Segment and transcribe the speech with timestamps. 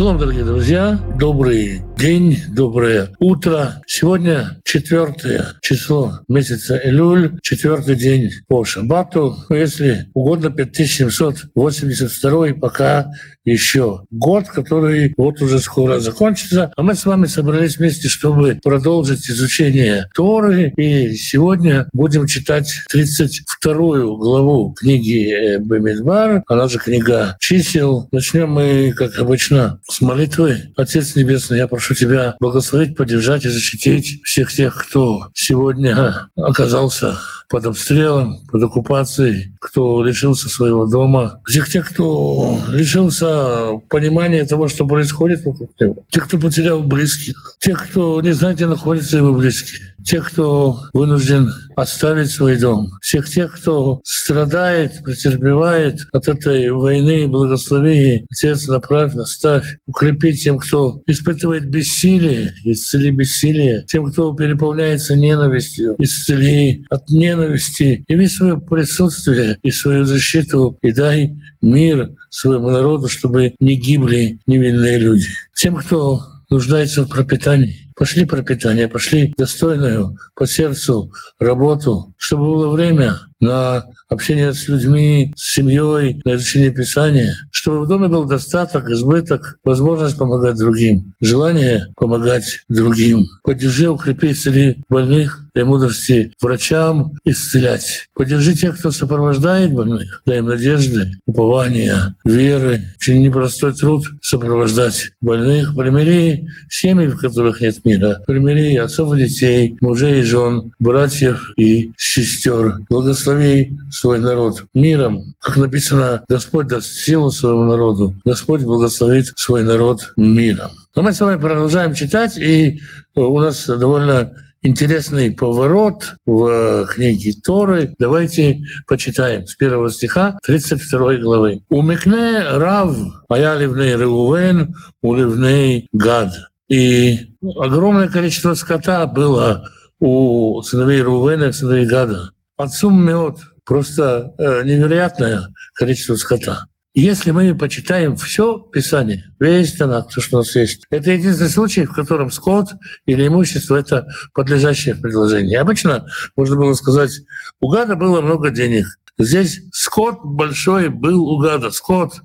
[0.00, 3.82] Шалом, дорогие друзья, добрый день, доброе утро.
[3.86, 13.10] Сегодня четвертое число месяца Элюль, четвертый день по Шабату, ну, если угодно, 5782 пока
[13.44, 16.72] еще год, который вот уже скоро закончится.
[16.76, 20.72] А мы с вами собрались вместе, чтобы продолжить изучение Торы.
[20.76, 23.72] И сегодня будем читать 32
[24.16, 28.08] главу книги Бемидбар, она же книга чисел.
[28.12, 30.72] Начнем мы, как обычно, с молитвы.
[30.76, 37.18] Отец Небесный, я прошу Тебя благословить, поддержать и защитить всех тех, кто сегодня оказался
[37.48, 44.86] под обстрелом, под оккупацией, кто лишился своего дома, всех тех, кто лишился понимания того, что
[44.86, 49.89] происходит вокруг него, тех, кто потерял близких, тех, кто не знает, где находятся его близкие
[50.04, 58.26] тех, кто вынужден оставить свой дом, всех тех, кто страдает, претерпевает от этой войны, благослови,
[58.30, 66.84] Отец, направь, наставь, укрепи тем, кто испытывает бессилие, исцели бессилие, тем, кто переполняется ненавистью, исцели
[66.90, 73.76] от ненависти, яви свое присутствие и свою защиту, и дай мир своему народу, чтобы не
[73.76, 75.26] гибли невинные люди.
[75.54, 83.18] Тем, кто нуждается в пропитании, пошли пропитание, пошли достойную по сердцу работу, чтобы было время
[83.40, 89.58] на общение с людьми, с семьей, на изучение Писания, чтобы в доме был достаток, избыток,
[89.64, 93.26] возможность помогать другим, желание помогать другим.
[93.42, 98.08] Поддержи, укрепи, исцели больных, дай мудрости врачам исцелять.
[98.14, 102.82] Поддержи тех, кто сопровождает больных, дай им надежды, упования, веры.
[103.00, 105.74] Очень непростой труд сопровождать больных.
[105.74, 107.89] Примири семьи, в которых нет мира.
[108.26, 112.78] Примири отцов и детей, мужей и жен, братьев и сестер.
[112.88, 115.34] Благослови свой народ миром.
[115.40, 118.14] Как написано, Господь даст силу своему народу.
[118.24, 120.70] Господь благословит свой народ миром.
[120.94, 122.80] Но мы с вами продолжаем читать, и
[123.14, 124.32] у нас довольно
[124.62, 127.94] интересный поворот в книге Торы.
[127.98, 131.62] Давайте почитаем с первого стиха 32 главы.
[131.68, 132.96] «Умекне рав,
[133.28, 136.32] а ливней Реувен, у ливней Гад».
[136.70, 142.30] И огромное количество скота было у сыновей Рувена сыновей Гада.
[142.56, 146.66] Отцум мед просто э, невероятное количество скота.
[146.94, 151.84] Если мы почитаем все Писание, весь Танак, то, что у нас есть, это единственный случай,
[151.84, 152.68] в котором скот
[153.04, 155.60] или имущество— это подлежащее предложение.
[155.60, 157.12] Обычно можно было сказать,
[157.60, 158.86] у гада было много денег.
[159.18, 161.70] Здесь скот большой был у гада.
[161.70, 162.22] Скот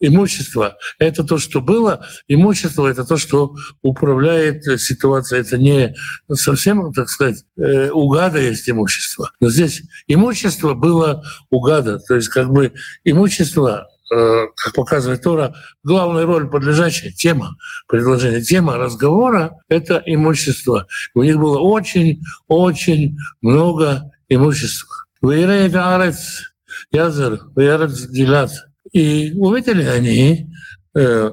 [0.00, 2.06] Имущество— это то, что было.
[2.26, 5.40] Имущество— это то, что управляет ситуацией.
[5.42, 5.94] Это не
[6.32, 9.30] совсем, так сказать, э, у гада есть имущество.
[9.40, 12.00] Но здесь имущество было у гада.
[12.00, 12.72] То есть как бы
[13.04, 17.56] имущество э, как показывает Тора, главная роль подлежащая тема
[17.86, 20.88] предложения, тема разговора— это имущество.
[21.14, 25.06] У них было очень-очень много имущества.
[25.22, 26.52] Вейрей Арец,
[26.90, 28.50] Язер, Вейрец Гилат—
[28.94, 30.50] и увидели они
[30.94, 31.30] э,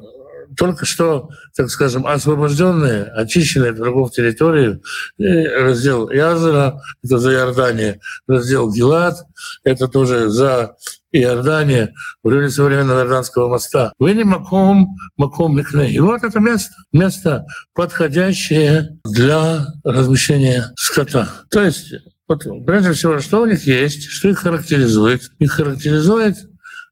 [0.57, 4.81] только что, так скажем, освобожденные, очищенные от врагов территории,
[5.17, 9.16] раздел Язера, это за Иордания, раздел Гилад,
[9.63, 10.75] это тоже за
[11.11, 13.93] Иордания, в районе современного Иорданского моста.
[13.99, 15.91] Не Маком, Маком Микне.
[15.91, 21.29] И вот это место, место, подходящее для размещения скота.
[21.49, 21.93] То есть,
[22.28, 25.31] вот, прежде всего, что у них есть, что их характеризует?
[25.39, 26.38] Их характеризует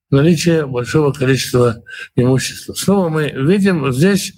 [0.09, 1.84] наличие большого количества
[2.16, 2.74] имущества.
[2.74, 4.34] Снова мы видим здесь,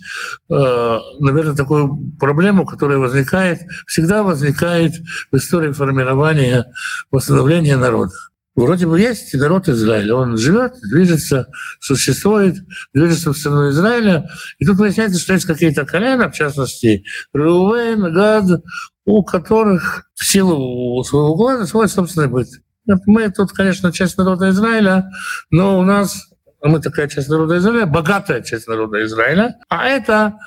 [0.50, 4.94] э, наверное, такую проблему, которая возникает, всегда возникает
[5.32, 6.66] в истории формирования,
[7.10, 8.14] восстановления народа.
[8.54, 11.48] Вроде бы есть народ Израиля, он живет, движется,
[11.80, 12.58] существует,
[12.94, 14.30] движется в страну Израиля,
[14.60, 18.62] и тут выясняется, что есть какие-то колена, в частности, Рувен, Гад,
[19.06, 22.50] у которых в силу своего глаза свой собственный быт.
[22.86, 25.12] Мы тут, конечно, часть народа Израиля,
[25.50, 26.30] но у нас,
[26.62, 30.38] мы такая часть народа Израиля, богатая часть народа Израиля, а это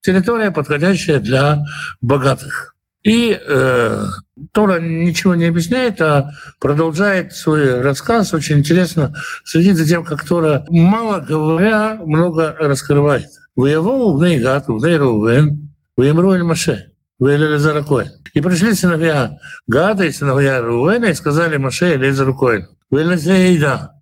[0.00, 1.64] территория, подходящая для
[2.00, 2.74] богатых.
[3.02, 4.06] И э,
[4.52, 6.30] Тора ничего не объясняет, а
[6.60, 8.32] продолжает свой рассказ.
[8.32, 9.12] Очень интересно
[9.44, 13.26] следить за тем, как Тора, мало говоря, много раскрывает.
[13.56, 16.91] «Воевал в Нейгат, в Нейрувен, в Маше».
[17.30, 18.10] Элизара Коэн.
[18.32, 23.92] И пришли сыновья Гада и сыновья Руэна и сказали Маше Элизару Коэн, еда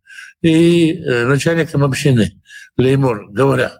[0.42, 2.40] и э, начальникам общины
[2.76, 3.72] Леймор, говоря.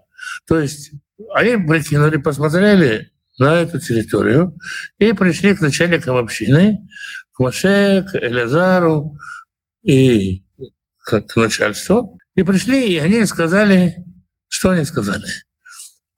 [0.47, 0.93] То есть
[1.35, 4.57] они прикинули, посмотрели на эту территорию
[4.99, 6.87] и пришли к начальникам общины,
[7.33, 9.17] к Маше, к Элязару
[9.83, 10.45] и
[10.99, 12.19] к начальству.
[12.35, 14.05] И пришли, и они сказали,
[14.49, 15.25] что они сказали?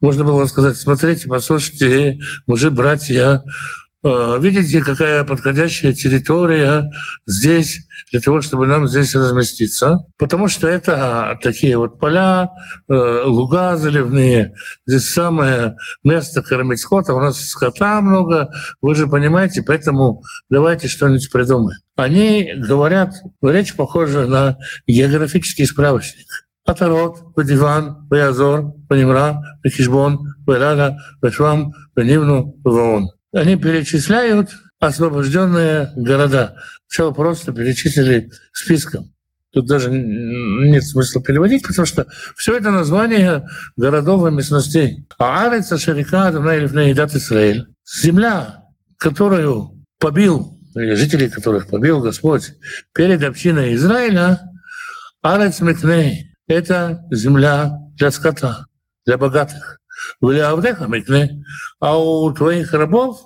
[0.03, 3.43] Можно было сказать, смотрите, послушайте, мужи, братья,
[4.05, 6.91] э, видите, какая подходящая территория
[7.25, 10.01] здесь для того, чтобы нам здесь разместиться.
[10.19, 12.51] Потому что это такие вот поля,
[12.89, 14.55] э, луга заливные.
[14.87, 17.15] Здесь самое место кормить скота.
[17.15, 18.53] У нас скота много,
[18.83, 21.79] вы же понимаете, поэтому давайте что-нибудь придумаем.
[21.95, 24.59] Они говорят, речь похожа на
[24.89, 26.27] географический справочник.
[26.65, 33.11] Атарот, Вадиван, Ваязор, Ванимра, Вахижбон, Валяля, Вашвам, Ванивну, Ваон.
[33.33, 36.57] Они перечисляют освобожденные города.
[36.87, 39.13] Все просто перечислили списком.
[39.53, 42.07] Тут даже нет смысла переводить, потому что
[42.37, 45.07] все это название городов а и местностей.
[45.19, 47.67] А Арица, Шарика, Адонайлифнейдат Исраиль.
[47.85, 48.65] Земля,
[48.97, 52.55] которую побил, или жителей которых побил Господь
[52.95, 54.41] перед общиной Израиля,
[55.21, 58.67] Арец Мекней, это земля для скота,
[59.07, 59.79] для богатых.
[60.21, 61.45] Для Авдеха Микне,
[61.79, 63.21] а у твоих рабов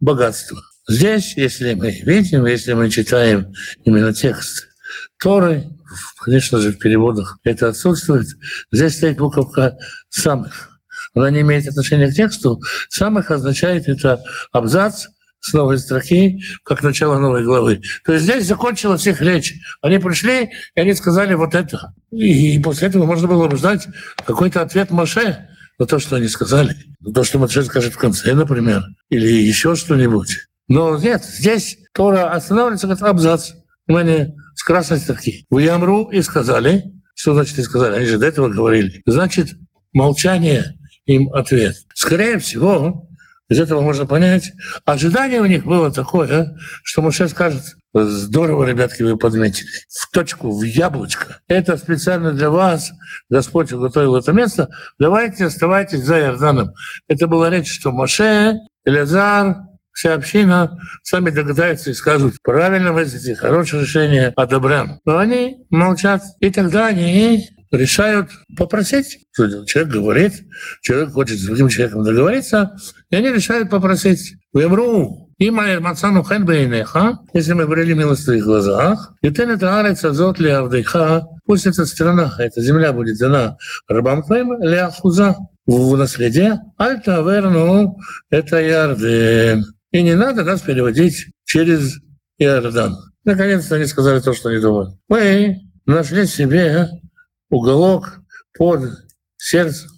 [0.00, 0.62] богатство.
[0.88, 3.52] Здесь, если мы видим, если мы читаем
[3.84, 4.68] именно текст
[5.18, 5.64] Торы,
[6.22, 8.26] конечно же, в переводах это отсутствует,
[8.70, 9.76] здесь стоит буковка
[10.10, 10.70] «самых».
[11.14, 12.60] Она не имеет отношения к тексту.
[12.88, 14.22] «Самых» означает это
[14.52, 15.06] абзац,
[15.44, 17.82] с новой строки, как начало новой главы.
[18.04, 19.54] То есть здесь закончилась их речь.
[19.82, 21.92] Они пришли, и они сказали вот это.
[22.10, 23.86] И после этого можно было бы ждать
[24.24, 25.46] какой-то ответ Маше
[25.78, 26.74] на то, что они сказали.
[27.00, 30.34] На то, что Маше скажет в конце, например, или еще что-нибудь.
[30.68, 33.50] Но нет, здесь Тора останавливается как абзац.
[33.86, 35.44] Внимание, с красной строки.
[35.50, 36.84] Вы ямру и сказали.
[37.14, 37.96] Что значит и сказали?
[37.96, 39.02] Они же до этого говорили.
[39.04, 39.50] Значит,
[39.92, 41.76] молчание им ответ.
[41.92, 43.06] Скорее всего,
[43.48, 44.52] из этого можно понять.
[44.84, 47.62] Ожидание у них было такое, что Моше скажет,
[47.92, 49.68] здорово, ребятки, вы подметили.
[49.88, 51.40] В точку, в яблочко.
[51.48, 52.92] Это специально для вас
[53.28, 54.68] Господь уготовил это место.
[54.98, 56.72] Давайте оставайтесь за Иорданом.
[57.08, 59.56] Это была речь, что Моше, Элязар,
[59.92, 65.00] вся община сами догадаются и скажут, правильно вы сделали, хорошее решение, одобряем.
[65.04, 66.22] Но они молчат.
[66.40, 69.20] И тогда они решают попросить.
[69.34, 70.32] Человек говорит,
[70.82, 72.76] человек хочет с другим человеком договориться,
[73.10, 74.34] и они решают попросить.
[74.52, 79.80] Вемру, има мацану хэн бейнеха, если мы говорили милость в твоих глазах, и ты это
[79.80, 83.56] арец азот ли авдыха, пусть эта страна, эта земля будет дана
[83.88, 85.36] рабам твоим, ли ахуза,
[85.66, 87.98] в наследие, альта верну,
[88.30, 89.64] это Ярден.
[89.92, 91.98] И не надо нас переводить через
[92.38, 92.96] Иордан.
[93.24, 94.90] Наконец-то они сказали то, что они думали.
[95.08, 95.56] Мы
[95.86, 96.88] нашли себе
[97.54, 98.20] уголок
[98.56, 98.90] под
[99.36, 99.90] сердцем.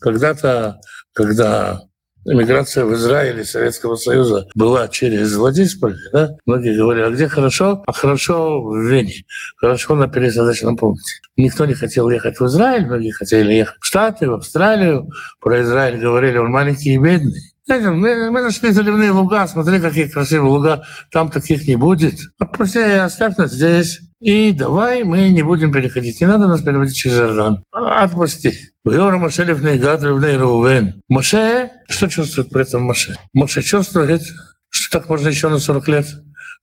[0.00, 0.80] Когда-то,
[1.12, 1.82] когда
[2.26, 6.36] Эмиграция в Израиле Советского Союза была через Владимир, да?
[6.44, 7.82] Многие говорили, а где хорошо?
[7.86, 9.24] А хорошо в Вене.
[9.56, 11.12] Хорошо на пересадочном пункте.
[11.36, 15.08] Никто не хотел ехать в Израиль, многие хотели ехать в Штаты, в Австралию.
[15.40, 17.40] Про Израиль говорили, он маленький и бедный.
[17.68, 22.14] Мы, мы нашли заливные луга, смотри, какие красивые луга, там таких не будет.
[22.38, 24.00] Отпусти, оставь нас здесь.
[24.20, 26.20] И давай мы не будем переходить.
[26.20, 27.64] Не надо нас переводить через Иордан.
[27.72, 28.52] Отпусти.
[28.84, 31.02] Вьора Моше Левней Гад Левней Рувен.
[31.08, 33.16] Моше, что чувствует при этом Моше?
[33.32, 34.22] Моше чувствует,
[34.68, 36.06] что так можно еще на 40 лет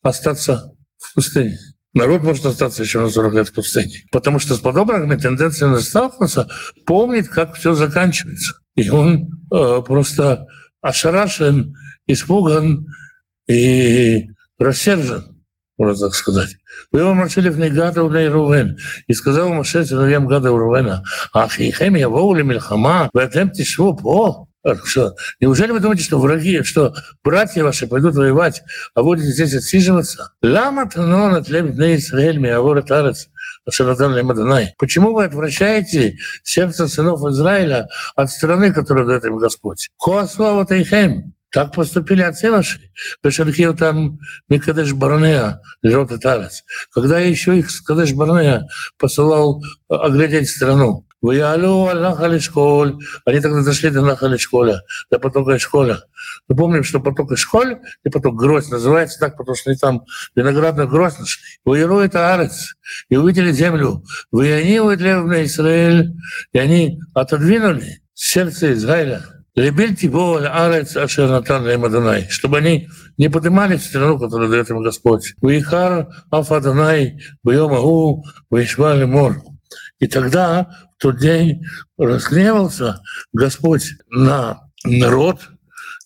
[0.04, 1.58] остаться в пустыне.
[1.94, 4.04] Народ может остаться еще на 40 лет в пустыне.
[4.12, 6.48] Потому что с подобными тенденциями сталкиваться,
[6.86, 8.54] помнит, как все заканчивается.
[8.76, 10.46] И он э, просто
[10.82, 11.74] ошарашен,
[12.06, 12.86] испуган
[13.48, 14.28] и
[14.60, 15.37] рассержен
[15.78, 16.58] можно так сказать.
[16.92, 18.78] Вы мочили в Негада у Рувен.
[19.08, 21.04] И сказал Моше сыновьям Гада у Рувена,
[21.34, 24.48] Ахихем я воули мильхама, вы отем тишву по.
[24.84, 25.16] Что?
[25.40, 26.94] Неужели вы думаете, что враги, что
[27.24, 28.64] братья ваши пойдут воевать,
[28.96, 30.34] а будете здесь отсиживаться?
[30.42, 33.30] Лама танон от лебедный Израиль, миавор тарец,
[34.78, 39.90] Почему вы отвращаете сердце сынов Израиля от страны, которую дает им Господь?
[39.98, 41.34] Хоаслава Тайхем.
[41.52, 42.92] Так поступили отцы ваши.
[43.24, 46.64] Бешархил там Микадеш Барнея, Лерот Тарас.
[46.92, 51.08] Когда еще их Кадеш Барнея посылал э, оглядеть страну.
[51.22, 53.00] Ваялю Аллаха школь.
[53.26, 56.04] Они тогда дошли до Нахали школя, до потока школя.
[56.48, 60.88] Мы помним, что поток школь и поток Грозь называется так, потому что они там виноградный
[60.88, 61.42] гроздь нашли.
[61.66, 62.76] Воеру это Арец.
[63.10, 64.04] И увидели землю.
[64.32, 66.14] Вы они выдлевны Израиль.
[66.54, 69.37] И они отодвинули сердце Израиля
[72.30, 75.34] Чтобы они не поднимались в страну, которую дает им Господь.
[75.42, 79.38] Уихар Афадонай Бьемагу Вишвали Мор.
[79.98, 81.66] И тогда в тот день
[81.98, 83.02] разгневался
[83.34, 85.50] Господь на народ,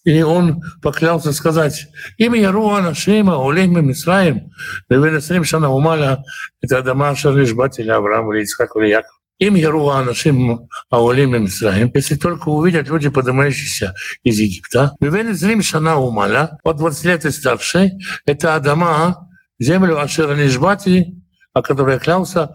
[0.05, 4.49] и он поклялся сказать, имя Яруана Шима, Улейма Мисраим,
[4.87, 6.23] Левенесрим Шана Умаля,
[6.61, 9.20] это Адама Шаришбателя Авраам или Ицхак или Яков.
[9.41, 14.95] Им Яруа нашим Аулим Мисраим, если только увидят люди, поднимающиеся из Египта.
[14.99, 17.91] Вивен Шана Умаля, от 20 лет и старше,
[18.25, 19.27] это Адама,
[19.59, 21.15] землю Ашера Нишбати,
[21.53, 22.51] о которой клялся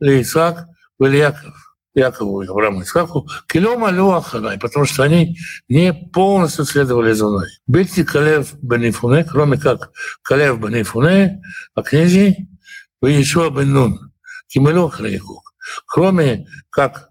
[0.00, 0.66] Исаак,
[0.98, 1.54] и Яков.
[1.94, 5.36] Якову и Аврааму Исхаку, килома Аханай, потому что они
[5.68, 7.48] не полностью следовали за мной.
[7.66, 9.90] Бельти Калев Бенифуне, кроме как
[10.22, 11.42] Калев Бенифуне,
[11.74, 12.48] а князи,
[13.00, 14.12] вы Ишуа Бен Нун,
[14.48, 15.46] Кимело Хрейкук.
[15.86, 17.08] Кроме как,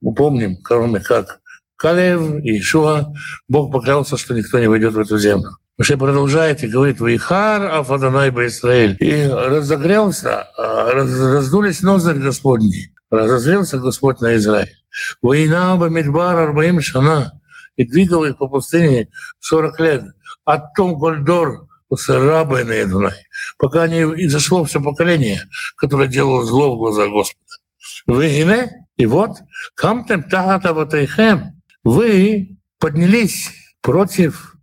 [0.00, 1.40] мы помним, кроме как
[1.76, 3.12] Калев и Ишуа,
[3.48, 5.50] Бог поклялся, что никто не войдет в эту землю.
[5.78, 8.96] Моше продолжает и говорит, «Вихар Афаданай Израиль».
[8.98, 12.92] И разогрелся, раз, раздулись ноздри Господни.
[13.10, 14.74] Разозлился Господь на Израиль.
[15.22, 17.40] «Война Бамидбар Арбаим Шана»
[17.76, 20.04] и двигал их по пустыне 40 лет.
[20.44, 23.14] А том Гольдор на Эдунай,
[23.56, 25.42] пока не изошло все поколение,
[25.76, 27.47] которое делало зло в глаза Господа.
[28.08, 29.36] Вы и вот,
[29.74, 33.50] камтем тахата ватайхем, вы поднялись
[33.82, 34.56] против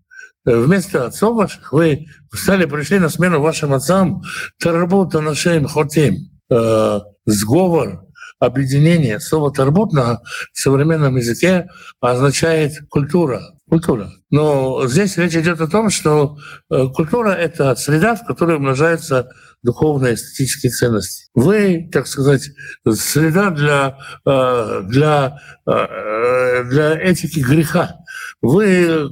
[0.43, 4.23] вместо отцов ваших, вы встали, пришли на смену вашим отцам,
[4.59, 8.05] тарбута нашим хотим, э, сговор,
[8.39, 9.19] объединение.
[9.19, 10.21] Слово «тарбут» на
[10.53, 11.67] современном языке
[12.01, 13.41] означает «культура».
[13.67, 14.11] Культура.
[14.29, 16.37] Но здесь речь идет о том, что
[16.69, 19.29] э, культура— это среда, в которой умножаются
[19.65, 21.29] духовные эстетические ценности.
[21.33, 22.49] Вы, так сказать,
[22.93, 27.97] среда для, э, для, для этики греха.
[28.41, 29.09] Вы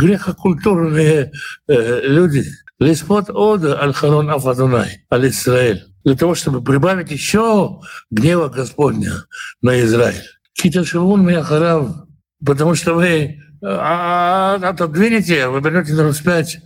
[0.00, 1.32] грехокультурные
[1.68, 2.44] люди.
[2.78, 7.80] Лиспот ода аль-харон афадунай, аль-Исраэль для того, чтобы прибавить еще
[8.10, 9.24] гнева Господня
[9.60, 10.22] на Израиль.
[10.54, 12.06] Киташевун Мяхарав,
[12.44, 16.58] потому что вы отодвинете, вы берете народ вспять,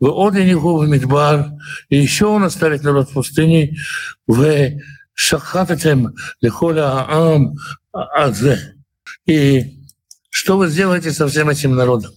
[0.00, 1.52] вы отдениху в Мидбар,
[1.88, 3.76] и еще он оставит народ в пустыне,
[4.26, 4.82] вы
[5.14, 7.54] шахататем лихоля аам
[7.92, 8.76] азе.
[9.26, 9.80] И
[10.30, 12.12] что вы сделаете со всем этим народом?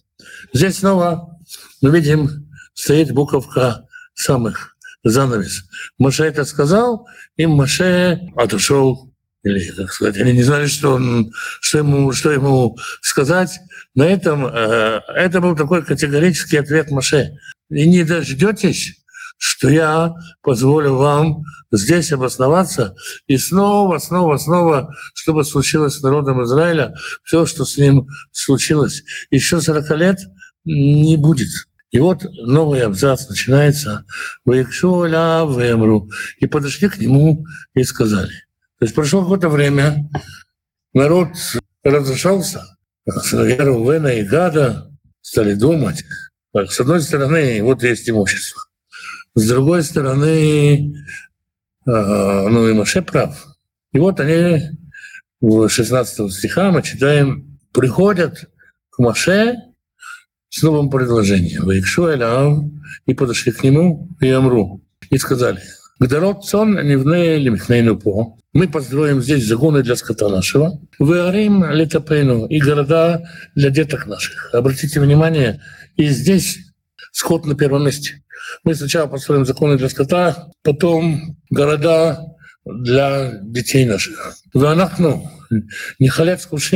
[0.53, 1.37] Здесь снова
[1.81, 5.63] мы видим, стоит буковка самых занавес.
[5.97, 7.07] Маше это сказал,
[7.37, 11.31] и Маше отошел, или, как сказать, они не знали, что, он,
[11.61, 13.59] что, ему, что ему сказать.
[13.95, 17.37] На этом э, это был такой категорический ответ Маше.
[17.69, 18.95] И не дождетесь,
[19.37, 22.95] что я позволю вам здесь обосноваться,
[23.27, 29.03] и снова, снова, снова, чтобы случилось с народом Израиля, все, что с ним случилось.
[29.31, 30.19] Еще 40 лет
[30.65, 31.49] не будет.
[31.91, 34.05] И вот новый абзац начинается
[34.45, 36.09] «Ваикшоля вемру».
[36.37, 38.33] И подошли к нему и сказали.
[38.79, 40.09] То есть прошло какое-то время,
[40.93, 41.29] народ
[41.83, 46.03] разошелся, сыновья Рувена и Гада стали думать.
[46.51, 48.63] Так, с одной стороны, вот есть имущество.
[49.35, 50.95] С другой стороны,
[51.85, 51.91] э,
[52.49, 53.47] ну и Маше прав.
[53.93, 54.61] И вот они
[55.41, 58.49] в 16 стиха мы читаем, приходят
[58.89, 59.55] к Маше
[60.49, 61.65] с новым предложением.
[61.65, 65.61] Ваикшу Элям, и подошли к нему, и Амру, и сказали,
[65.99, 68.38] Гдарот сон невне лимхнейну по.
[68.51, 70.81] Мы построим здесь загоны для скота нашего.
[70.97, 74.53] Выарим летопейну и города для деток наших.
[74.53, 75.61] Обратите внимание,
[75.97, 76.57] и здесь
[77.11, 78.23] скот на первом месте.
[78.63, 82.19] Мы сначала построим законы для скота, потом города
[82.65, 84.33] для детей наших.
[84.53, 85.29] Ванахну,
[85.99, 86.09] не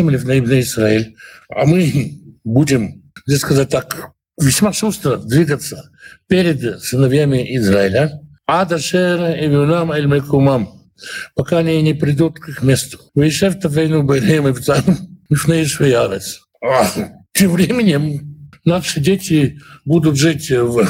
[0.10, 0.26] ли в
[0.62, 1.16] Израиль,
[1.50, 5.90] а мы будем здесь сказать так, весьма шустро двигаться
[6.28, 10.83] перед сыновьями Израиля, Адашера и Вюнам Эль Мекумам,
[11.36, 13.00] пока они не придут к их месту.
[13.16, 14.84] Вейшев Тафейну Бейрем и Вцам
[15.30, 16.42] Мифнеишвеярец.
[17.34, 20.88] Тем временем наши дети будут жить в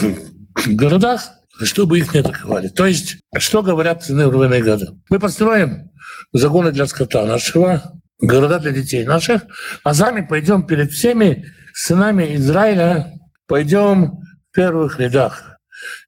[0.67, 1.29] городах,
[1.62, 2.67] чтобы их не атаковали.
[2.67, 4.96] То есть, что говорят и Гада?
[5.10, 5.91] Мы построим
[6.32, 9.43] загоны для скота нашего, города для детей наших,
[9.84, 13.13] а сами пойдем перед всеми сынами Израиля
[13.48, 15.60] пойдем в первых рядах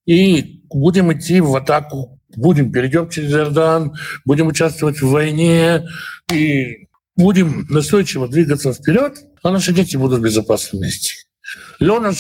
[0.05, 3.93] и будем идти в атаку, будем, перейдем через Иордан,
[4.25, 5.87] будем участвовать в войне
[6.31, 11.13] и будем настойчиво двигаться вперед, а наши дети будут в безопасном месте.
[11.79, 12.11] Лена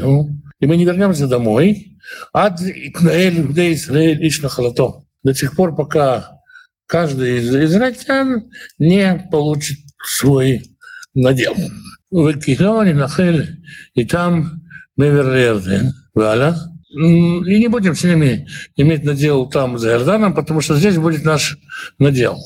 [0.00, 1.98] ну, и мы не вернемся домой,
[2.32, 3.40] ад Итнаэль,
[3.74, 5.04] Израиль, Иш Нахалато.
[5.22, 6.40] До тех пор, пока
[6.86, 10.62] каждый из израильтян не получит свой
[11.14, 11.54] надел.
[12.10, 13.62] Векихлони нахель,
[13.94, 14.62] и там
[14.96, 16.56] Меверерден, Валя.
[16.92, 18.46] И не будем с ними
[18.76, 21.58] иметь надел там за Иорданом, потому что здесь будет наш
[21.98, 22.38] надел.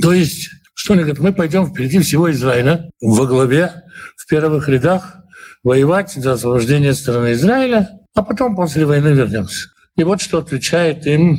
[0.00, 3.72] То есть, что они говорят, мы пойдем впереди всего Израиля во главе,
[4.16, 5.16] в первых рядах,
[5.62, 9.68] воевать за освобождение страны Израиля, а потом после войны вернемся.
[9.96, 11.38] И вот что отвечает им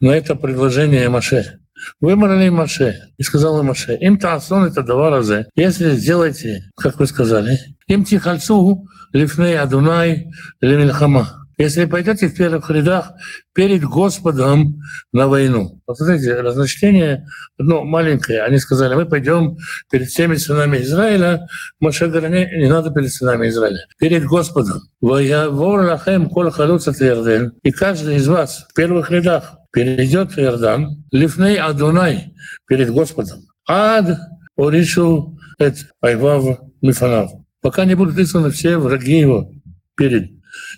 [0.00, 1.58] на это предложение Маше.
[2.00, 2.96] вымрали Маше.
[3.18, 5.46] И сказал им Маше, им тасон это два раза.
[5.54, 10.30] Если сделаете, как вы сказали, им тихальцу лифней адунай
[10.60, 11.45] лемильхама.
[11.58, 13.12] Если пойдете в первых рядах
[13.54, 14.78] перед Господом
[15.12, 15.80] на войну.
[15.86, 17.26] Вот смотрите, разночтение
[17.58, 18.42] одно маленькое.
[18.42, 19.56] Они сказали, мы пойдем
[19.90, 21.46] перед всеми сынами Израиля.
[21.80, 23.86] Маша говорит, не, не надо перед сынами Израиля.
[23.98, 24.82] Перед Господом.
[27.62, 32.34] И каждый из вас в первых рядах перейдет Иордан, лифней Адунай,
[32.66, 33.38] перед Господом.
[33.66, 34.18] Ад
[34.58, 37.30] Оришу Эт Айвав Мифанав.
[37.62, 39.50] Пока не будут изгнаны все враги его
[39.96, 40.30] перед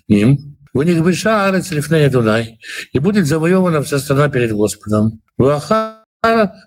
[0.07, 2.59] ним, в них беша арец лифнея Дунай,
[2.93, 5.21] и будет завоевана вся страна перед Господом.
[5.37, 6.03] Ваха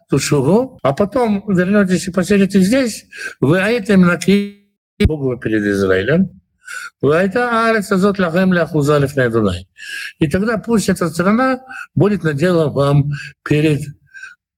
[0.09, 3.05] тушугу, а потом вернетесь и поселитесь здесь,
[3.41, 4.63] вы айтем наки
[5.05, 6.41] Богу перед Израилем.
[10.19, 11.61] И тогда пусть эта страна
[11.95, 13.11] будет наделом вам
[13.45, 13.81] перед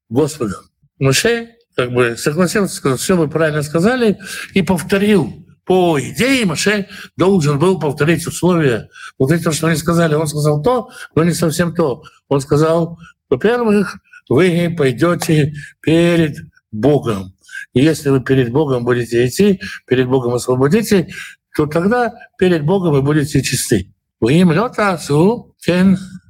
[0.09, 0.61] Господом.
[0.99, 4.19] Муше как бы согласился, сказал, все вы правильно сказали,
[4.53, 8.89] и повторил по идее Маше должен был повторить условия.
[9.19, 12.03] Вот это, что они сказали, он сказал то, но не совсем то.
[12.29, 12.99] Он сказал,
[13.31, 16.37] во-первых, вы пойдете перед
[16.71, 17.35] Богом.
[17.73, 21.09] И если вы перед Богом будете идти, перед Богом освободите,
[21.57, 23.93] то тогда перед Богом вы будете чисты.
[24.21, 25.55] Вы им летасу,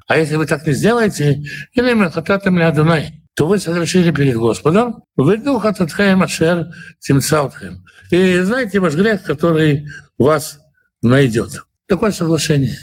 [0.07, 5.39] а если вы так не сделаете, или хотатым Адунай, то вы согрешили перед Господом, вы
[5.39, 6.69] дух от Ашер
[7.01, 7.85] Тимцаутхем.
[8.11, 10.61] И знаете ваш грех, который вас
[11.03, 11.65] найдет.
[11.87, 12.77] Такое соглашение.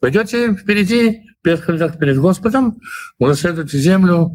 [0.00, 2.80] Пойдете впереди, перед, перед Господом,
[3.18, 4.34] унаследуете землю,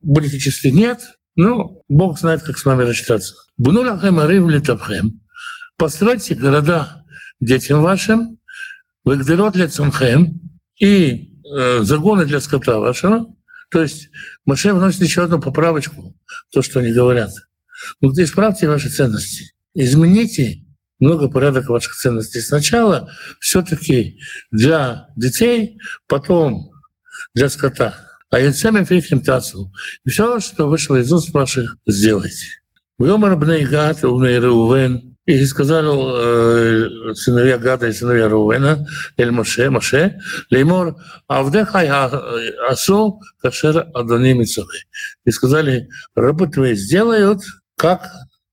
[0.00, 0.70] будете чисты.
[0.70, 1.00] Нет,
[1.36, 3.34] ну, Бог знает, как с вами рассчитаться.
[3.56, 5.20] Бунулахем арив литабхем.
[5.76, 7.04] Постройте города
[7.40, 8.38] детям вашим,
[9.04, 10.40] выгдерот для цунхем
[10.78, 13.26] и э, загоны для скота вашего.
[13.70, 14.10] То есть
[14.44, 16.16] Маше вносит еще одну поправочку,
[16.52, 17.30] то, что они говорят.
[18.00, 20.64] Ну, исправьте ваши ценности измените
[21.00, 22.40] много порядок ваших ценностей.
[22.40, 23.10] Сначала
[23.40, 26.70] все-таки для детей, потом
[27.34, 27.94] для скота.
[28.30, 29.72] А яйцами фрихим тацу.
[30.04, 32.46] И все, что вышло из уст ваших, сделайте.
[32.98, 40.18] Вьомар бнейгат, умней Реувен, и сказали э, сыновья Гада и сыновья Рувена, Эль Моше, Моше,
[40.50, 44.84] Леймор, Авдехай Асу, Кашер Адони Мицухи.
[45.24, 47.40] И сказали, рабы твои сделают,
[47.76, 48.06] как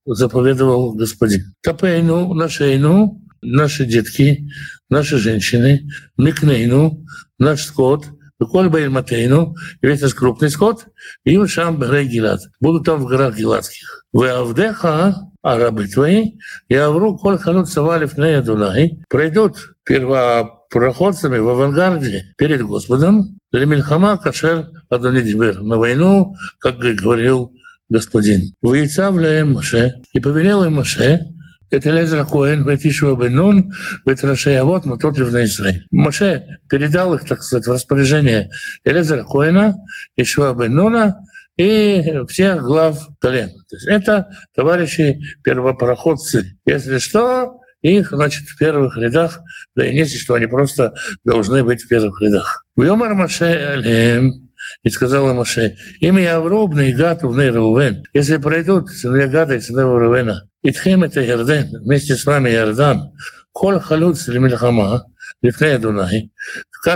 [0.06, 1.54] заповедовал Господин.
[1.62, 4.50] Тапейну, нашейну, наши детки,
[4.90, 7.06] наши женщины, микнейну,
[7.40, 8.06] наш скот,
[8.46, 10.88] Коль Баильматейну, весь наш крупный скот,
[11.24, 12.42] и Ушам Бгрей Гилад.
[12.60, 14.06] Будут там в горах Гиладских.
[14.14, 16.34] Вы Авдеха, а рабы твои,
[16.68, 24.70] и Авру Коль Ханут Савалев на Дунай, пройдут первопроходцами в авангарде перед Господом, Лемильхама Кашер
[24.90, 27.54] Адонидибер, на войну, как говорил
[27.92, 28.54] господин.
[28.62, 31.28] Выицавляем Моше, и повелел им Моше,
[31.70, 33.72] это Лезра Коэн, Ветишуа Бенун,
[34.06, 35.86] Ветрашея вот, но тот на Израиль.
[35.92, 38.50] Моше передал их, так сказать, в распоряжение
[38.84, 39.76] Элезера Коэна,
[40.18, 41.18] Ишуа Бенуна
[41.58, 43.50] и всех глав колен.
[43.70, 46.58] То есть это товарищи первопроходцы.
[46.66, 49.40] Если что, их, значит, в первых рядах,
[49.76, 52.66] да и не что они просто должны быть в первых рядах.
[52.76, 54.42] В Йомар Маше
[54.84, 59.98] и сказал Моше, имя Авробна и Гату в Рувен, если пройдут сыновья Гада и сыновья
[59.98, 63.12] Рувена, Итхем это Ярден, вместе с вами Ярдан,
[63.52, 65.06] Кол Халуц или Мильхама,
[65.42, 66.32] Лифней Дунай,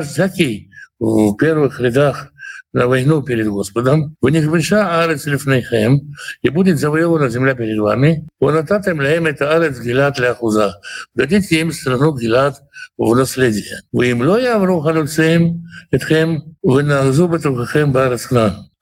[0.04, 2.32] всякий в первых рядах
[2.76, 8.28] на войну перед Господом, у них выша арец лифнейхем, и будет завоевана земля перед вами,
[8.40, 10.82] вонататем лаем это арец гилат ляхуза,
[11.14, 12.62] дадите им страну гилат
[12.98, 13.82] в наследие.
[13.92, 18.30] Вы им лоя авру халуцеем, этхем, вы нагзу бетухахем барец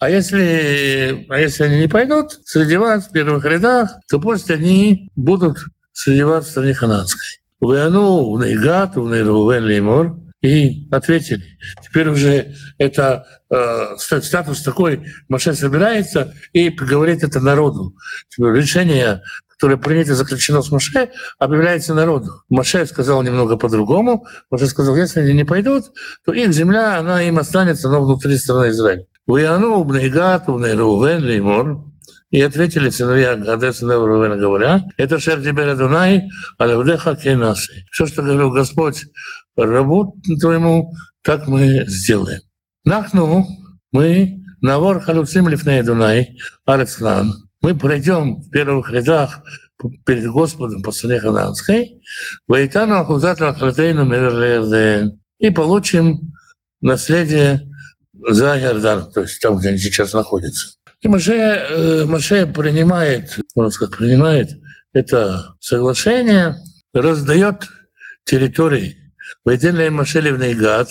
[0.04, 5.10] а если, а если они не пойдут среди вас в первых рядах, то пусть они
[5.15, 5.60] будут
[5.93, 7.39] среди вас в стране ханаанской.
[7.62, 11.58] ויענו בני גד ובני ראובן לאמר, и ответили.
[11.82, 17.95] Теперь уже это э, статус такой, Моше собирается и говорит это народу.
[18.38, 19.21] Решение,
[19.54, 22.44] которое принято, заключено с Моше, объявляется народу.
[22.50, 24.26] Моше сказал немного по-другому.
[24.52, 25.86] Моше сказал, если они не пойдут,
[26.26, 29.06] то их земля, она им останется, но внутри страны Израиля.
[29.26, 31.94] ויענו בני גד, ובני ראובן, לאמר,
[32.34, 37.86] и ответили сыновья Гаде, сыновья Рувена, говоря, это шер тебе Адунай, а левдеха кенасы.
[37.92, 39.06] Все, что говорил Господь
[39.56, 42.42] рабу твоему, так мы сделаем.
[42.86, 43.46] Нахну,
[43.92, 47.34] мы навор халюцим лифней Дунай, Арецлан.
[47.63, 49.41] Мы пройдем в первых рядах
[50.06, 52.02] перед Господом по стране Хананской,
[52.45, 56.34] Вайтану Ахузат Лахратейну Меверлерден, и получим
[56.82, 57.69] наследие
[58.12, 60.76] за Иордан, то есть там, где они сейчас находятся.
[61.02, 64.52] И Маше, э, Маше принимает, можно сказать, принимает
[64.91, 66.58] это соглашение,
[66.93, 67.69] раздает
[68.26, 69.03] территории
[69.47, 70.87] ויתן להם משה לבני גת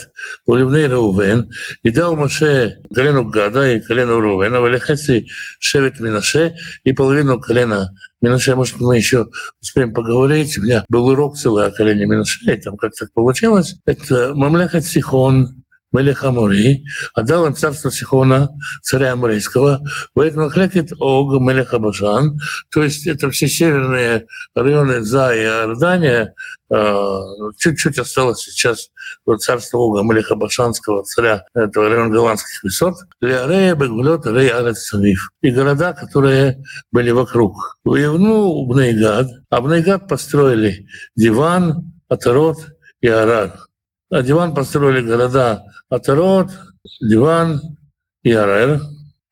[0.47, 1.39] ולבני ראובן,
[1.86, 5.26] ידעו משה колену Гада и колену Рувена, אבל לחצי
[5.60, 6.47] שבט מנשה
[6.86, 7.88] и половину колена
[8.19, 9.28] Минаше, может, мы еще
[9.62, 10.58] успеем поговорить.
[10.58, 13.76] У меня был урок целый о колене Минаше, и там как так получилось.
[13.86, 15.61] Это Мамлехат Сихон,
[15.92, 18.50] Мелех Амури, отдал им царство Сихона,
[18.83, 19.81] царя Амурейского,
[20.14, 22.38] поэтому хлекет Ог, Мелех Абашан,
[22.70, 26.35] то есть это все северные районы за Иордания,
[27.59, 28.90] чуть-чуть осталось сейчас
[29.26, 35.31] вот царство Ога, Мелеха Башанского, царя этого района голландских высот, Леарея, Бегулет, Рей, Арец, Савив,
[35.42, 37.78] и города, которые были вокруг.
[37.85, 42.59] Воевну Бнейгад, а Бнейгад построили Диван, Атарот
[43.00, 43.52] и Арар.
[44.12, 46.51] А Диван построили города Атарот,
[47.01, 47.62] Диван
[48.22, 48.83] и Арер,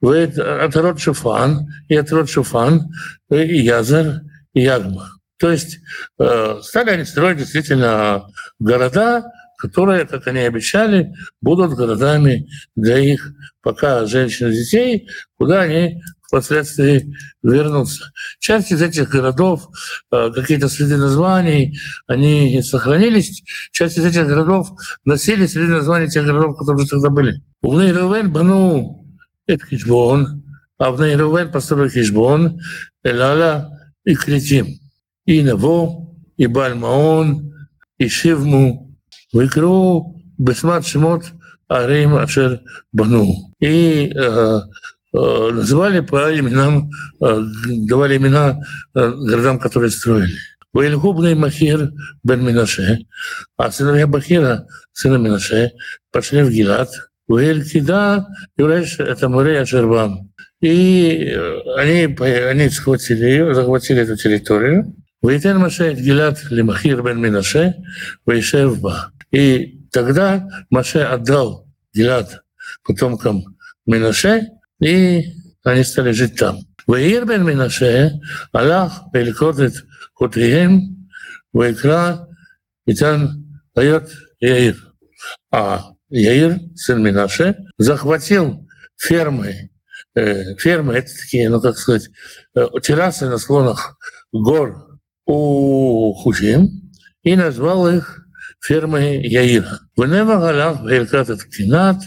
[0.02, 2.86] Атарот Шуфан, и Атарот Шуфан,
[3.28, 4.22] и Язер,
[4.54, 5.10] и Ягма.
[5.38, 5.80] То есть
[6.18, 8.24] э, стали они строить действительно
[8.58, 11.12] города, которые, как они обещали,
[11.42, 17.12] будут городами для их пока женщин и детей, куда они впоследствии
[17.42, 18.12] вернутся.
[18.38, 19.68] Часть из этих городов,
[20.12, 23.42] э, какие-то следы названий, они сохранились.
[23.72, 24.70] Часть из этих городов
[25.04, 27.42] носили следы названий тех городов, которые тогда были.
[27.62, 29.04] В Нейрувен Бану
[29.46, 29.66] это
[30.78, 32.60] а в Нейрувен построили Хижбон,
[33.02, 34.78] Элала и Критим.
[35.26, 37.52] И Наво, и Бальмаон,
[37.98, 38.96] и Шивму,
[39.32, 41.24] выкру Бесмат Шимот
[41.68, 42.62] Арим Ашер
[42.92, 43.52] Бану.
[43.60, 44.60] И Э,
[45.12, 47.42] называли по именам, э,
[47.88, 48.60] давали имена
[48.94, 50.36] э, городам, которые строили.
[50.72, 51.90] Ваильгубный Махир
[52.22, 53.00] бен Минаше,
[53.56, 55.72] а сыновья Бахира, сына Минаше,
[56.12, 56.90] пошли в Гилад.
[57.26, 60.32] Ваилькида, Юреш, это море Ашербам.
[60.60, 61.32] И
[61.76, 64.94] они, они схватили ее, захватили эту территорию.
[65.22, 67.76] Вейтен Маше Гилад Лимахир бен Минаше,
[68.26, 69.12] Вейшев Ба.
[69.30, 72.42] И тогда Маше отдал Гилад
[72.84, 74.48] потомкам Минаше,
[74.80, 76.60] и они стали жить там.
[76.86, 78.20] Ваир бен Минаше
[78.52, 81.08] Аллах перекодит хутрием
[81.52, 82.26] Ваикра
[82.86, 84.76] Итан дает Яир.
[85.52, 88.66] А Яир, сын Минаше, захватил
[88.96, 89.70] фермы.
[90.14, 92.10] Э, фермы— это такие, ну, как сказать,
[92.82, 93.96] террасы на склонах
[94.32, 98.26] гор у Хучим и назвал их
[98.60, 99.80] фермой Яира.
[99.96, 101.98] В Невагалах Ваилкат Ткинат,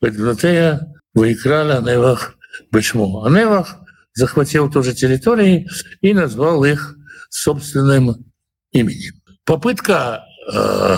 [0.00, 0.80] Беднатея
[1.14, 2.34] Вайкраля Невах
[2.70, 3.24] Бешму.
[3.24, 3.76] А Невах
[4.14, 5.68] захватил тоже территории
[6.00, 6.96] и назвал их
[7.30, 8.24] собственным
[8.72, 9.14] именем.
[9.44, 10.96] Попытка э,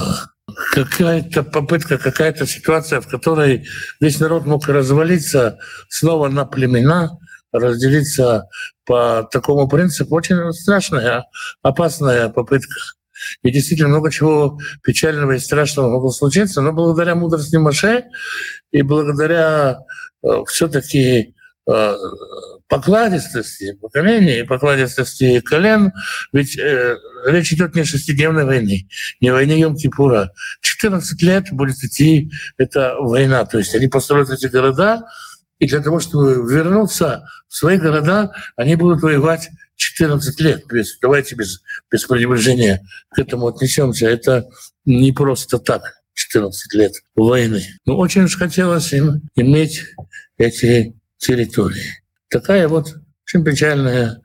[0.73, 3.67] какая-то попытка, какая-то ситуация, в которой
[4.01, 7.19] весь народ мог развалиться снова на племена,
[7.53, 8.49] разделиться
[8.85, 11.27] по такому принципу, очень страшная,
[11.63, 12.75] опасная попытка.
[13.43, 18.05] И действительно много чего печального и страшного могло случиться, но благодаря мудрости Маше
[18.71, 19.79] и благодаря
[20.23, 21.35] э, все-таки
[21.69, 21.97] э,
[22.69, 25.93] покладистости поколения и покладистости колен,
[26.33, 28.89] ведь э, речь идет не о шестидневной войне,
[29.21, 30.29] не о войне Йом-Кипура.
[30.63, 33.45] 14 лет будет идти эта война.
[33.45, 35.03] То есть они построят эти города,
[35.59, 39.51] и для того, чтобы вернуться в свои города, они будут воевать
[39.83, 40.67] 14 лет.
[40.67, 44.09] Без, давайте без, без пренебрежения к этому отнесемся.
[44.09, 44.49] Это
[44.85, 45.83] не просто так
[46.15, 47.63] 14 лет войны.
[47.85, 49.83] Но очень уж хотелось им иметь
[50.39, 52.03] эти территории.
[52.29, 52.95] Такая вот
[53.27, 54.21] очень печальная,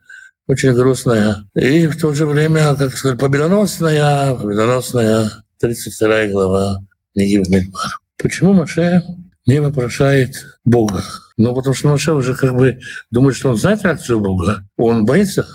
[0.46, 6.78] очень грустная и в то же время, как сказать, победоносная, победоносная 32 глава
[7.14, 7.98] книги Мидбар.
[8.16, 9.02] Почему Маше
[9.46, 11.04] не вопрошает Бога?
[11.38, 14.68] Ну, потому что Маше уже как бы думает, что он знает реакцию Бога.
[14.76, 15.46] Он боится.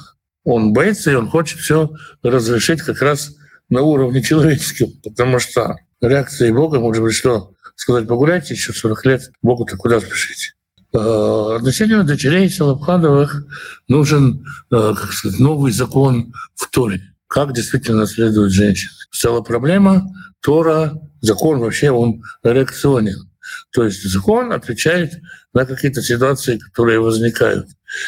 [0.46, 1.91] Он боится, и он хочет все
[2.24, 3.36] разрешить как раз
[3.69, 7.52] на уровне человеческом, потому что реакция Бога может быть что?
[7.76, 10.54] Сказать, погуляйте еще 40 лет, Богу-то куда спешить?
[10.93, 13.46] А, относительно дочерей Салабхановых
[13.88, 17.02] нужен, а, как сказать, новый закон в Торе.
[17.28, 18.89] Как действительно следует женщин.
[19.12, 20.08] Стала проблема,
[20.41, 23.30] Тора, закон вообще, он реакционен.
[23.72, 25.13] То есть закон отвечает
[25.54, 27.68] на какие-то ситуации, которые возникают.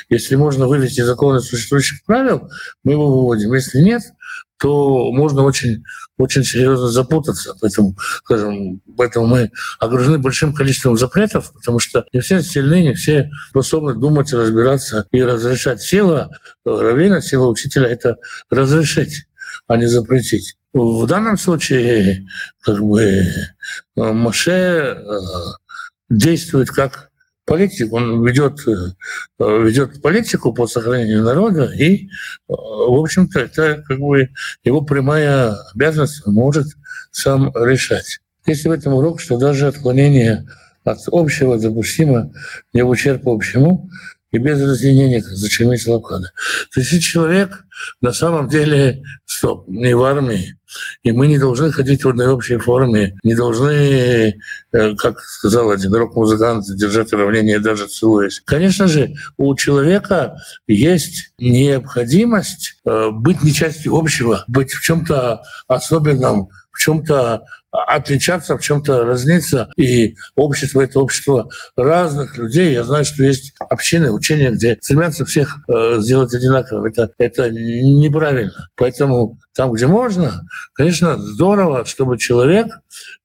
[0.10, 2.50] Если можно вывести закон из существующих правил,
[2.84, 3.54] мы его выводим.
[3.54, 4.02] Если нет,
[4.58, 5.84] то можно очень,
[6.18, 7.56] очень серьезно запутаться.
[7.60, 13.30] Поэтому, скажем, поэтому мы окружены большим количеством запретов, потому что не все сильны, не все
[13.50, 15.82] способны думать, разбираться и разрешать.
[15.82, 16.30] Сила
[16.66, 18.18] раввина, сила учителя— это
[18.50, 19.28] разрешить,
[19.68, 20.58] а не запретить.
[20.76, 22.28] В данном случае
[22.62, 23.24] как бы
[23.96, 24.98] Маше э,
[26.10, 27.12] действует как
[27.46, 28.60] политик, он ведет,
[29.40, 32.10] ведет политику по сохранению народа, и,
[32.50, 34.32] в общем-то, это как бы
[34.66, 36.68] его прямая обязанность может
[37.10, 38.20] сам решать.
[38.46, 40.46] Если в этом урок, что даже отклонение
[40.84, 42.34] от общего допустимо
[42.74, 43.90] не в ущерб общему,
[44.36, 46.32] и без разъединения зачермить лавкада.
[46.74, 47.64] То есть человек
[48.02, 50.58] на самом деле стоп, не в армии,
[51.04, 54.38] и мы не должны ходить в одной общей форме, не должны,
[54.74, 58.42] э, как сказал один рок-музыкант, держать уравнение даже целуясь.
[58.44, 60.36] Конечно же, у человека
[60.68, 68.58] есть необходимость э, быть не частью общего, быть в чем то особенном, в чем-то отличаться,
[68.58, 69.70] в чем-то разниться.
[69.78, 72.74] И общество— это общество разных людей.
[72.74, 76.86] Я знаю, что есть общины, учения, где стремятся всех э, сделать одинаковым.
[76.86, 78.70] Это, это неправильно.
[78.76, 80.42] Поэтому там, где можно,
[80.74, 82.68] конечно, здорово, чтобы человек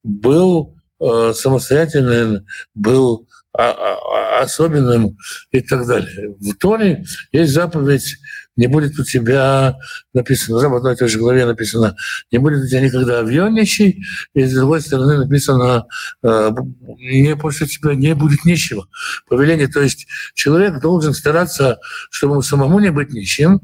[0.02, 5.16] был э, самостоятельным, был а, а, особенным
[5.50, 6.36] и так далее.
[6.38, 8.16] В Торе есть заповедь
[8.56, 9.78] не будет у тебя
[10.12, 11.96] написано, в одной и той же главе написано,
[12.30, 15.86] не будет у тебя никогда авионничий, и с другой стороны написано,
[16.22, 16.50] э,
[16.98, 18.86] не после тебя не будет ничего.
[19.28, 21.78] Повеление, то есть человек должен стараться,
[22.10, 23.60] чтобы ему самому не быть нищим,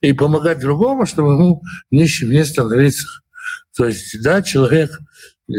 [0.00, 3.06] и помогать другому, чтобы ему нищим не становиться.
[3.76, 4.98] То есть, да, человек
[5.48, 5.52] э,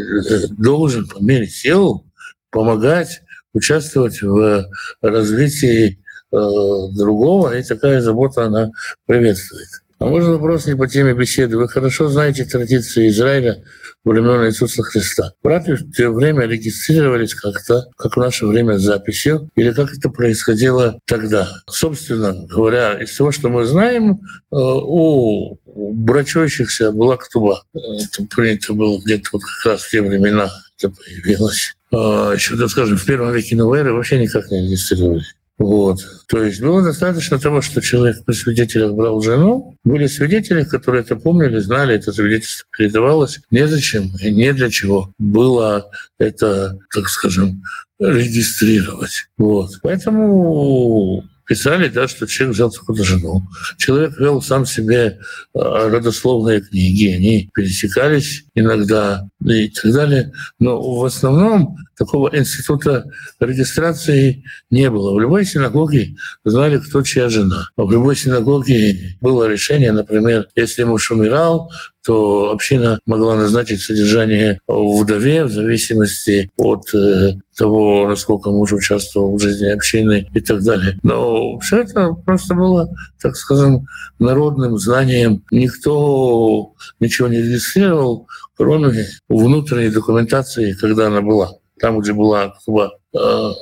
[0.58, 2.06] должен по мере сил
[2.50, 3.20] помогать,
[3.52, 4.66] участвовать в
[5.02, 8.70] развитии Э, другого, и такая забота, она
[9.06, 9.68] приветствует.
[9.98, 11.56] А можно вопрос не по теме беседы.
[11.56, 13.64] Вы хорошо знаете традиции Израиля
[14.04, 15.32] времен Иисуса Христа.
[15.42, 20.10] Братья в то время регистрировались как-то, как в наше время с записью, или как это
[20.10, 21.48] происходило тогда.
[21.66, 24.16] Собственно говоря, из того, что мы знаем, э,
[24.52, 27.62] у брачующихся была ктуба.
[27.74, 31.74] Это принято было где-то вот как раз в те времена это появилось.
[31.90, 35.34] А Еще, скажем, в первом веке новой эры вообще никак не регистрировались.
[35.58, 36.00] Вот.
[36.28, 39.76] То есть было достаточно того, что человек при свидетелях брал жену.
[39.84, 43.40] Были свидетели, которые это помнили, знали, это свидетельство передавалось.
[43.50, 47.62] Незачем и не для чего было это, так скажем,
[47.98, 49.28] регистрировать.
[49.38, 49.78] Вот.
[49.82, 53.42] Поэтому писали, да, что человек взял какую-то жену.
[53.78, 55.20] Человек вел сам себе
[55.54, 60.32] а, родословные книги, они пересекались иногда и так далее.
[60.58, 63.04] Но в основном такого института
[63.38, 65.14] регистрации не было.
[65.14, 67.68] В любой синагоге знали, кто чья жена.
[67.76, 71.70] В любой синагоге было решение, например, если муж умирал,
[72.04, 79.40] то община могла назначить содержание вдове в зависимости от э, того, насколько муж участвовал в
[79.40, 80.98] жизни общины и так далее.
[81.02, 82.88] Но все это просто было,
[83.20, 83.88] так скажем,
[84.20, 85.42] народным знанием.
[85.50, 91.52] Никто ничего не регистрировал, кроме внутренней документации, когда она была.
[91.78, 92.98] Там, где была Куба.
[93.14, 93.52] А,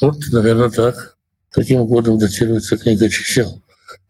[0.00, 1.16] вот, наверное, так.
[1.50, 3.62] Каким годом датируется книга чисел?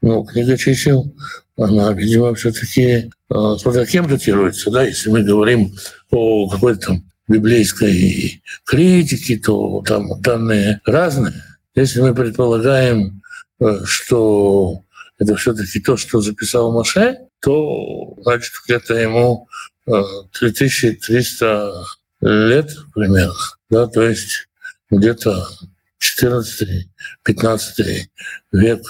[0.02, 1.14] Ну, книга чисел,
[1.56, 5.74] она, видимо, все-таки а, смотря кем датируется, да, если мы говорим
[6.10, 11.34] о какой-то там библейской критике, то там данные разные.
[11.74, 13.20] Если мы предполагаем,
[13.60, 14.82] э, что
[15.18, 19.48] это все-таки то, что записал Маше, то значит где-то ему
[19.86, 21.84] 3300
[22.20, 23.34] э, лет примерно,
[23.70, 24.48] да, то есть
[24.90, 25.46] где-то
[25.98, 26.88] 14
[27.24, 28.08] 15
[28.52, 28.80] век,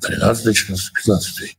[0.00, 1.56] 13 14 15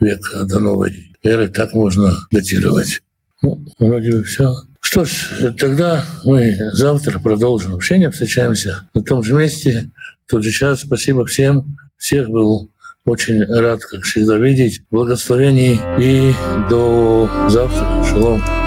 [0.00, 3.02] век до новой эры, так можно датировать.
[3.42, 4.54] Ну, вроде бы все.
[4.80, 9.90] Что ж, тогда мы завтра продолжим общение, встречаемся на том же месте,
[10.26, 10.80] в тот же час.
[10.80, 11.76] Спасибо всем.
[11.96, 12.70] Всех был
[13.08, 14.82] очень рад, как всегда, видеть.
[14.90, 16.32] Благословений и
[16.68, 18.04] до завтра.
[18.04, 18.57] Шалом.